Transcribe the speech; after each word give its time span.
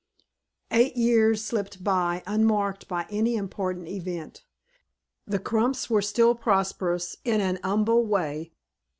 EIGHT 0.71 0.97
years 0.97 1.43
slipped 1.45 1.83
by, 1.83 2.23
unmarked 2.25 2.87
by 2.87 3.05
any 3.11 3.35
important 3.35 3.87
event. 3.87 4.43
The 5.27 5.37
Crumps 5.37 5.91
were 5.91 6.01
still 6.01 6.33
prosperous 6.33 7.17
in 7.23 7.39
an 7.39 7.59
humble 7.63 8.03
way. 8.07 8.51